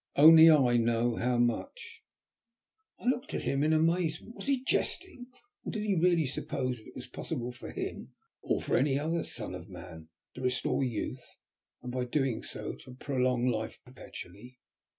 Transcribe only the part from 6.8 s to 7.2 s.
it was